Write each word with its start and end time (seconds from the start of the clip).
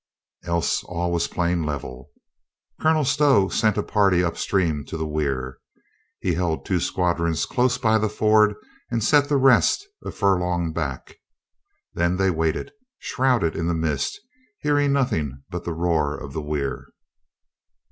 Else 0.45 0.83
all 0.85 1.11
was 1.11 1.27
plain 1.27 1.61
level. 1.63 2.09
Colonel 2.81 3.05
Stow 3.05 3.49
sent 3.49 3.77
a 3.77 3.83
party 3.83 4.23
upstream 4.23 4.83
to 4.85 4.97
the 4.97 5.05
weir. 5.05 5.59
He 6.19 6.33
held 6.33 6.65
two 6.65 6.79
squadrons 6.79 7.45
close 7.45 7.77
by 7.77 7.99
the 7.99 8.09
ford 8.09 8.55
and 8.89 9.03
set 9.03 9.29
the 9.29 9.37
rest 9.37 9.85
a 10.03 10.09
furlong 10.09 10.73
back. 10.73 11.17
Then 11.93 12.17
they 12.17 12.31
waited, 12.31 12.71
shrouded 12.97 13.55
in 13.55 13.67
the 13.67 13.75
mist, 13.75 14.19
hearing 14.61 14.91
nothing 14.91 15.43
but 15.51 15.65
the 15.65 15.73
roar 15.73 16.17
of 16.17 16.33
the 16.33 16.41
weir. 16.41 16.89